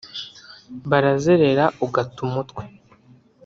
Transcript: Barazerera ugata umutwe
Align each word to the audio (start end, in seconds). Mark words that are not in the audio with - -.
Barazerera 0.89 1.65
ugata 1.85 2.17
umutwe 2.27 2.63